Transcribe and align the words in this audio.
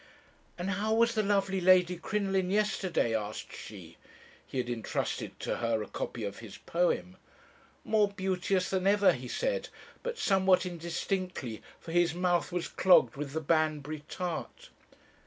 "'And 0.57 0.71
how 0.71 0.95
was 0.95 1.13
the 1.13 1.21
lovely 1.21 1.61
Lady 1.61 1.95
Crinoline 1.95 2.49
yesterday?' 2.49 3.13
asked 3.15 3.55
she. 3.55 3.97
He 4.47 4.57
had 4.57 4.67
entrusted 4.67 5.39
to 5.41 5.57
her 5.57 5.83
a 5.83 5.87
copy 5.87 6.23
of 6.23 6.39
his 6.39 6.57
poem. 6.57 7.17
"'More 7.85 8.07
beauteous 8.07 8.71
than 8.71 8.87
ever,' 8.87 9.13
he 9.13 9.27
said, 9.27 9.69
but 10.01 10.17
somewhat 10.17 10.65
indistinctly, 10.65 11.61
for 11.79 11.91
his 11.91 12.15
mouth 12.15 12.51
was 12.51 12.67
clogged 12.67 13.15
with 13.15 13.33
the 13.33 13.41
Banbury 13.41 14.03
tart. 14.09 14.71